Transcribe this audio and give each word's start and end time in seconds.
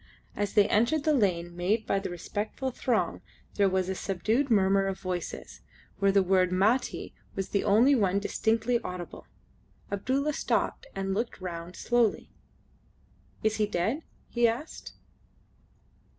As 0.35 0.53
they 0.55 0.67
entered 0.67 1.03
the 1.03 1.13
lane 1.13 1.55
made 1.55 1.85
by 1.85 1.99
the 1.99 2.09
respectful 2.09 2.71
throng 2.71 3.21
there 3.53 3.69
was 3.69 3.87
a 3.87 3.93
subdued 3.93 4.49
murmur 4.49 4.87
of 4.87 4.99
voices, 4.99 5.61
where 5.99 6.11
the 6.11 6.23
word 6.23 6.51
"Mati" 6.51 7.13
was 7.35 7.49
the 7.49 7.63
only 7.63 7.93
one 7.93 8.17
distinctly 8.17 8.79
audible. 8.79 9.27
Abdulla 9.91 10.33
stopped 10.33 10.87
and 10.95 11.13
looked 11.13 11.39
round 11.39 11.75
slowly. 11.75 12.31
"Is 13.43 13.57
he 13.57 13.67
dead?" 13.67 14.01
he 14.27 14.47
asked. 14.47 14.93